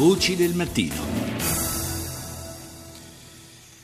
Voci 0.00 0.34
del 0.34 0.54
mattino. 0.54 0.94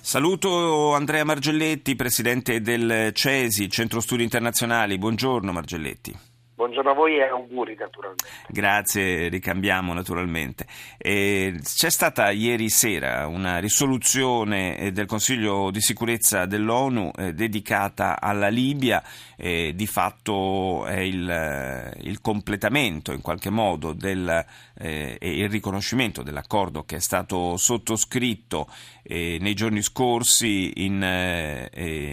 Saluto 0.01 0.95
Andrea 0.95 1.27
Margelletti, 1.27 1.95
presidente 1.95 2.62
del 2.62 3.11
CESI, 3.12 3.69
Centro 3.69 4.01
Studi 4.01 4.23
Internazionali. 4.23 4.97
Buongiorno 4.97 5.53
Margelletti. 5.53 6.19
Buongiorno 6.67 6.91
a 6.91 6.95
voi 6.95 7.17
e 7.17 7.23
auguri 7.23 7.77
naturalmente. 7.79 8.25
Grazie, 8.49 9.29
ricambiamo 9.29 9.93
naturalmente. 9.93 10.67
Eh, 10.99 11.61
c'è 11.62 11.91
stata 11.91 12.31
ieri 12.31 12.69
sera 12.71 13.29
una 13.29 13.59
risoluzione 13.59 14.77
eh, 14.77 14.91
del 14.91 15.07
Consiglio 15.07 15.71
di 15.71 15.81
sicurezza 15.81 16.45
dell'ONU 16.45 17.13
eh, 17.17 17.35
dedicata 17.35 18.21
alla 18.21 18.49
Libia, 18.49 19.00
eh, 19.37 19.75
di 19.77 19.87
fatto 19.87 20.87
è 20.87 20.99
il, 20.99 21.31
eh, 21.31 21.93
il, 22.00 22.21
completamento 22.21 23.12
in 23.12 23.21
qualche 23.21 23.51
modo 23.51 23.93
del, 23.93 24.45
eh, 24.77 25.17
e 25.21 25.39
il 25.39 25.48
riconoscimento 25.48 26.25
dell'accordo 26.25 26.83
che 26.83 26.96
è 26.96 27.01
stato 27.01 27.57
sottoscritto 27.57 28.67
nei 29.09 29.54
giorni 29.54 29.82
scorsi 29.82 30.85
in 30.85 30.98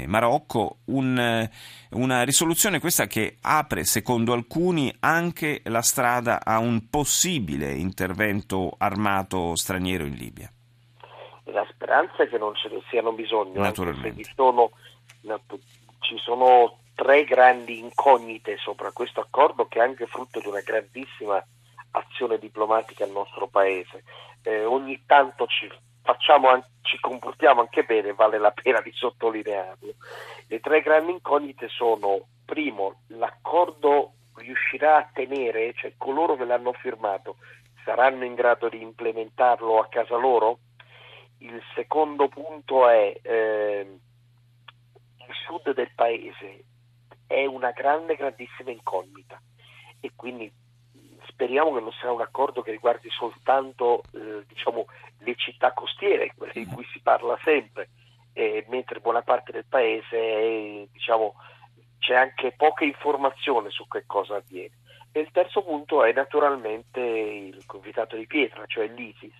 Marocco, 0.05 0.77
un, 0.85 1.49
una 1.89 2.21
risoluzione 2.21 2.79
questa 2.79 3.07
che 3.07 3.37
apre 3.41 3.83
secondo 3.83 4.31
alcuni 4.31 4.42
anche 4.99 5.61
la 5.65 5.81
strada 5.81 6.39
a 6.43 6.59
un 6.59 6.89
possibile 6.89 7.73
intervento 7.73 8.75
armato 8.77 9.55
straniero 9.55 10.05
in 10.05 10.13
Libia. 10.13 10.51
La 11.45 11.65
speranza 11.69 12.23
è 12.23 12.29
che 12.29 12.37
non 12.37 12.55
ce 12.55 12.69
ne 12.69 12.81
siano 12.89 13.11
bisogno, 13.11 13.59
Naturalmente. 13.61 14.23
Sono, 14.35 14.71
ci 15.99 16.17
sono 16.17 16.77
tre 16.95 17.23
grandi 17.23 17.79
incognite 17.79 18.57
sopra 18.57 18.91
questo 18.91 19.19
accordo 19.19 19.67
che 19.67 19.79
è 19.79 19.81
anche 19.81 20.05
frutto 20.05 20.39
di 20.39 20.47
una 20.47 20.61
grandissima 20.61 21.43
azione 21.91 22.37
diplomatica 22.37 23.03
al 23.03 23.11
nostro 23.11 23.47
paese. 23.47 24.03
Eh, 24.43 24.65
ogni 24.65 25.03
tanto 25.05 25.45
ci, 25.47 25.69
facciamo, 26.01 26.63
ci 26.81 26.99
comportiamo 26.99 27.61
anche 27.61 27.83
bene, 27.83 28.13
vale 28.13 28.37
la 28.37 28.51
pena 28.51 28.81
di 28.81 28.91
sottolinearlo. 28.93 29.93
Le 30.47 30.59
tre 30.59 30.81
grandi 30.81 31.11
incognite 31.11 31.67
sono, 31.69 32.27
primo, 32.45 33.01
l'accordo 33.07 34.13
riuscirà 34.35 34.97
a 34.97 35.09
tenere, 35.11 35.73
cioè 35.73 35.93
coloro 35.97 36.35
che 36.35 36.45
l'hanno 36.45 36.73
firmato 36.73 37.37
saranno 37.83 38.23
in 38.23 38.33
grado 38.33 38.69
di 38.69 38.81
implementarlo 38.81 39.79
a 39.79 39.87
casa 39.87 40.15
loro? 40.15 40.59
Il 41.39 41.61
secondo 41.75 42.27
punto 42.29 42.87
è 42.87 43.19
eh, 43.21 43.99
il 45.17 45.33
sud 45.45 45.73
del 45.73 45.91
paese 45.93 46.63
è 47.27 47.45
una 47.45 47.71
grande, 47.71 48.15
grandissima 48.15 48.71
incognita 48.71 49.41
e 49.99 50.11
quindi 50.15 50.51
speriamo 51.27 51.73
che 51.73 51.79
non 51.79 51.91
sarà 51.93 52.11
un 52.11 52.21
accordo 52.21 52.61
che 52.61 52.71
riguardi 52.71 53.09
soltanto 53.09 54.03
eh, 54.13 54.43
diciamo, 54.47 54.85
le 55.19 55.35
città 55.35 55.73
costiere, 55.73 56.33
quelle 56.35 56.53
di 56.53 56.65
cui 56.65 56.85
si 56.91 56.99
parla 57.01 57.37
sempre, 57.43 57.89
eh, 58.33 58.65
mentre 58.69 58.99
buona 58.99 59.21
parte 59.21 59.51
del 59.51 59.65
paese 59.67 60.17
è, 60.17 60.87
diciamo, 60.91 61.35
c'è 62.03 62.15
anche 62.15 62.51
poca 62.51 62.83
informazione 62.83 63.69
su 63.69 63.87
che 63.87 64.03
cosa 64.05 64.35
avviene. 64.35 64.77
E 65.13 65.21
il 65.21 65.31
terzo 65.31 65.63
punto 65.63 66.03
è 66.03 66.11
naturalmente 66.11 66.99
il 66.99 67.63
convitato 67.65 68.17
di 68.17 68.27
pietra, 68.27 68.65
cioè 68.65 68.87
l'ISIS, 68.87 69.33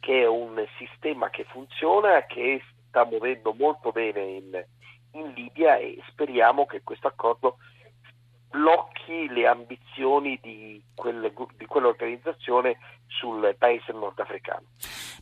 che 0.00 0.22
è 0.22 0.26
un 0.26 0.64
sistema 0.78 1.28
che 1.28 1.44
funziona, 1.44 2.24
che 2.24 2.62
sta 2.88 3.04
muovendo 3.04 3.52
molto 3.52 3.92
bene 3.92 4.20
in, 4.22 4.64
in 5.12 5.32
Libia 5.34 5.76
e 5.76 5.98
speriamo 6.08 6.64
che 6.64 6.82
questo 6.82 7.06
accordo 7.06 7.58
blocchi 8.50 9.28
le 9.28 9.46
ambizioni 9.46 10.38
di, 10.42 10.82
quelle, 10.94 11.32
di 11.56 11.66
quell'organizzazione 11.66 12.78
sul 13.06 13.54
paese 13.58 13.92
nordafricano. 13.92 14.64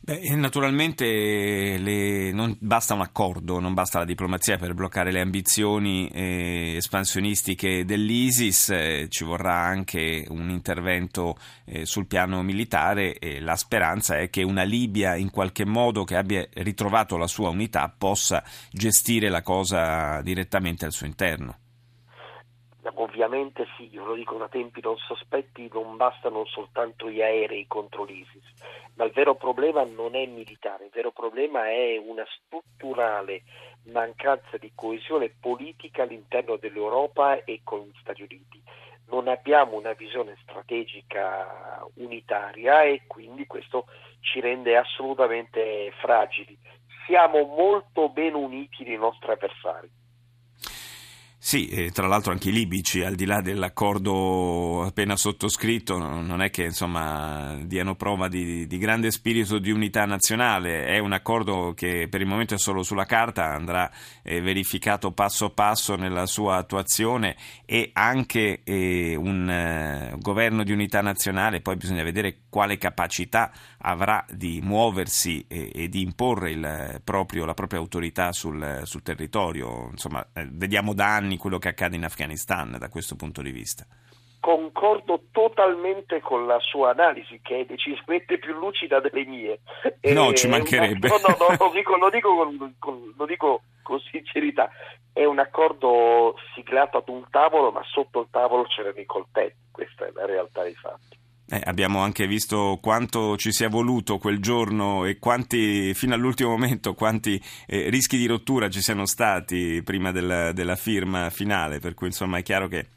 Beh, 0.01 0.35
naturalmente 0.35 1.77
le, 1.77 2.31
non 2.31 2.55
basta 2.59 2.93
un 2.93 3.01
accordo, 3.01 3.59
non 3.59 3.73
basta 3.73 3.99
la 3.99 4.05
diplomazia 4.05 4.57
per 4.57 4.73
bloccare 4.73 5.11
le 5.11 5.21
ambizioni 5.21 6.07
eh, 6.09 6.75
espansionistiche 6.75 7.85
dell'ISIS, 7.85 8.69
eh, 8.69 9.07
ci 9.09 9.23
vorrà 9.23 9.55
anche 9.55 10.25
un 10.29 10.49
intervento 10.49 11.37
eh, 11.65 11.85
sul 11.85 12.07
piano 12.07 12.43
militare 12.43 13.17
e 13.17 13.39
la 13.39 13.55
speranza 13.55 14.17
è 14.17 14.29
che 14.29 14.43
una 14.43 14.63
Libia 14.63 15.15
in 15.15 15.31
qualche 15.31 15.65
modo 15.65 16.03
che 16.03 16.17
abbia 16.17 16.45
ritrovato 16.53 17.17
la 17.17 17.27
sua 17.27 17.49
unità 17.49 17.91
possa 17.95 18.43
gestire 18.71 19.29
la 19.29 19.41
cosa 19.41 20.21
direttamente 20.21 20.85
al 20.85 20.91
suo 20.91 21.07
interno. 21.07 21.59
Ovviamente 22.93 23.65
sì, 23.75 23.89
io 23.91 24.05
lo 24.05 24.13
dico 24.13 24.37
da 24.37 24.47
tempi 24.47 24.79
non 24.81 24.95
sospetti, 24.97 25.69
non 25.73 25.97
bastano 25.97 26.45
soltanto 26.45 27.09
gli 27.09 27.21
aerei 27.21 27.65
contro 27.67 28.03
l'ISIS, 28.03 28.43
ma 28.95 29.05
il 29.05 29.11
vero 29.11 29.33
problema 29.35 29.83
non 29.83 30.15
è 30.15 30.25
militare, 30.27 30.85
il 30.85 30.91
vero 30.93 31.11
problema 31.11 31.67
è 31.67 31.97
una 31.97 32.23
strutturale 32.25 33.41
mancanza 33.85 34.57
di 34.57 34.71
coesione 34.75 35.29
politica 35.39 36.03
all'interno 36.03 36.57
dell'Europa 36.57 37.43
e 37.43 37.61
con 37.63 37.81
gli 37.81 37.97
Stati 37.99 38.21
Uniti. 38.21 38.61
Non 39.07 39.27
abbiamo 39.27 39.77
una 39.77 39.93
visione 39.93 40.35
strategica 40.43 41.83
unitaria 41.95 42.83
e 42.83 43.03
quindi 43.07 43.47
questo 43.47 43.85
ci 44.19 44.39
rende 44.39 44.77
assolutamente 44.77 45.91
fragili. 46.01 46.57
Siamo 47.05 47.43
molto 47.45 48.09
ben 48.09 48.35
uniti 48.35 48.83
nei 48.83 48.97
nostri 48.97 49.31
avversari 49.31 50.03
sì, 51.47 51.91
tra 51.93 52.07
l'altro 52.07 52.31
anche 52.31 52.49
i 52.49 52.51
libici, 52.51 53.03
al 53.03 53.13
di 53.13 53.23
là 53.25 53.39
dell'accordo 53.39 54.81
appena 54.81 55.15
sottoscritto, 55.15 55.95
non 55.95 56.41
è 56.41 56.49
che 56.49 56.63
insomma, 56.63 57.55
diano 57.61 57.93
prova 57.93 58.27
di, 58.27 58.65
di, 58.65 58.77
grande 58.79 59.11
spirito 59.11 59.59
di 59.59 59.69
unità 59.69 60.05
nazionale, 60.05 60.87
è 60.87 60.97
un 60.97 61.13
accordo 61.13 61.73
che 61.75 62.07
per 62.09 62.21
il 62.21 62.25
momento 62.25 62.55
è 62.55 62.57
solo 62.57 62.81
sulla 62.81 63.05
carta, 63.05 63.53
andrà 63.53 63.91
eh, 64.23 64.41
verificato 64.41 65.11
passo 65.11 65.51
passo 65.51 65.95
nella 65.95 66.25
sua 66.25 66.55
attuazione 66.55 67.35
e 67.63 67.91
anche 67.93 68.61
eh, 68.63 69.15
un 69.15 69.47
eh, 69.47 70.15
governo 70.17 70.63
di 70.63 70.71
unità 70.71 71.01
nazionale, 71.01 71.61
poi 71.61 71.75
bisogna 71.75 72.01
vedere 72.01 72.37
quale 72.49 72.79
capacità 72.79 73.51
avrà 73.77 74.25
di 74.31 74.61
muoversi 74.63 75.45
e, 75.47 75.71
e 75.71 75.89
di 75.89 76.01
imporre 76.01 76.49
il, 76.49 77.01
proprio, 77.03 77.45
la 77.45 77.53
propria 77.53 77.79
autorità 77.79 78.31
sul, 78.31 78.81
sul 78.85 79.03
territorio. 79.03 79.89
Insomma, 79.91 80.25
eh, 80.33 80.47
vediamo 80.51 80.95
da 80.95 81.13
anni 81.13 81.34
quello 81.37 81.57
che 81.57 81.69
accade 81.69 81.95
in 81.95 82.03
Afghanistan 82.03 82.77
da 82.77 82.89
questo 82.89 83.15
punto 83.15 83.41
di 83.41 83.51
vista. 83.51 83.85
Concordo 84.39 85.23
totalmente 85.31 86.21
con 86.21 86.45
la 86.45 86.59
sua 86.59 86.91
analisi, 86.91 87.39
che 87.41 87.61
è 87.61 87.65
decisamente 87.65 88.37
più 88.37 88.53
lucida 88.53 88.99
delle 88.99 89.25
mie. 89.25 89.59
No, 90.13 90.33
ci 90.33 90.47
mancherebbe. 90.47 91.07
No, 91.07 91.17
no, 91.17 91.35
no, 91.39 91.55
lo 91.57 91.71
dico, 91.73 91.95
lo 91.95 92.09
dico 92.11 92.35
con, 92.35 92.75
con, 92.77 93.13
lo 93.17 93.25
dico 93.25 93.63
con 93.81 93.99
sincerità. 93.99 94.69
È 95.11 95.25
un 95.25 95.39
accordo 95.39 96.35
siglato 96.53 96.97
ad 96.97 97.09
un 97.09 97.25
tavolo, 97.31 97.71
ma 97.71 97.81
sotto 97.83 98.21
il 98.21 98.27
tavolo 98.29 98.65
c'erano 98.65 98.99
i 98.99 99.05
coltelli. 99.05 99.55
Questa 99.71 100.05
è 100.05 100.11
la 100.13 100.25
realtà 100.25 100.61
dei 100.61 100.75
fatti. 100.75 101.17
Eh, 101.47 101.61
abbiamo 101.63 101.99
anche 101.99 102.25
visto 102.25 102.79
quanto 102.81 103.37
ci 103.37 103.51
sia 103.51 103.69
voluto 103.69 104.17
quel 104.17 104.39
giorno 104.39 105.05
e 105.05 105.19
quanti, 105.19 105.93
fino 105.93 106.15
all'ultimo 106.15 106.49
momento, 106.49 106.95
quanti 106.95 107.39
eh, 107.67 107.89
rischi 107.89 108.17
di 108.17 108.25
rottura 108.25 108.69
ci 108.69 108.81
siano 108.81 109.05
stati 109.05 109.81
prima 109.83 110.11
della, 110.11 110.51
della 110.53 110.75
firma 110.75 111.29
finale, 111.29 111.79
per 111.79 111.93
cui 111.93 112.07
insomma 112.07 112.39
è 112.39 112.43
chiaro 112.43 112.67
che 112.67 112.87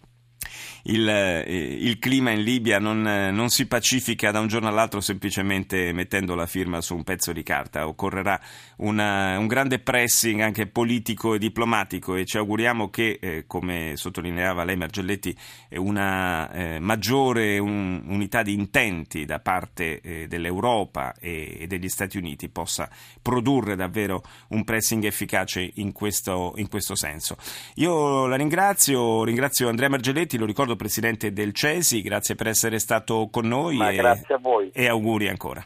il, 0.88 1.09
eh, 1.09 1.76
il 1.81 1.99
clima 1.99 2.31
in 2.31 2.43
Libia 2.43 2.78
non, 2.78 3.06
eh, 3.06 3.31
non, 3.31 3.49
si 3.50 3.66
pacifica 3.66 4.31
da 4.31 4.41
un 4.41 4.47
giorno 4.49 4.69
all'altro 4.69 5.00
semplicemente 5.00 5.93
mettendo 5.93 6.34
la 6.34 6.47
firma 6.47 6.81
su 6.81 6.94
un 6.94 7.04
pezzo 7.04 7.32
di 7.32 7.43
carta. 7.43 7.87
Occorrerà 7.87 8.41
una, 8.76 9.38
un 9.38 9.47
grande 9.47 9.81
pressing 9.81 10.41
anche 10.41 10.66
politico 10.66 11.34
e 11.34 11.38
diplomatico 11.38 12.15
e 12.15 12.25
ci 12.25 12.38
auguriamo 12.38 12.88
che, 12.88 13.19
eh, 13.21 13.44
come 13.47 13.93
sottolineava 13.97 14.65
lei 14.65 14.76
Margelletti, 14.76 15.37
una 15.72 16.50
eh, 16.50 16.78
maggiore 16.78 17.59
un, 17.59 18.03
unità 18.06 18.43
di 18.43 18.55
intenti 18.55 19.25
da 19.25 19.41
parte 19.41 20.00
eh, 20.00 20.26
dell'Europa 20.26 21.15
e, 21.20 21.58
e, 21.61 21.67
degli 21.67 21.88
Stati 21.88 22.17
Uniti 22.17 22.49
possa 22.49 22.88
produrre 23.20 23.76
davvero 23.76 24.23
un 24.49 24.64
pressing 24.64 25.05
efficace 25.05 25.70
in 25.75 25.93
questo, 25.93 26.55
in 26.56 26.69
questo 26.69 26.94
senso. 26.94 27.37
Io 27.75 28.26
la 28.26 28.37
ringrazio, 28.37 29.23
ringrazio 29.25 29.69
Andrea 29.69 29.91
Margelletti, 29.91 30.38
lo 30.38 30.46
ricordo 30.46 30.76
presidente 30.79 31.35
del 31.35 31.53
CESI, 31.53 32.01
grazie 32.01 32.35
per 32.35 32.47
essere 32.47 32.79
stato 32.79 33.29
con 33.31 33.47
noi. 33.47 33.77
Ma 33.77 33.91
e, 33.91 33.97
grazie 33.97 34.35
a 34.35 34.39
voi. 34.39 34.71
E 34.73 34.89
auguri 34.89 35.29
ancora. 35.29 35.63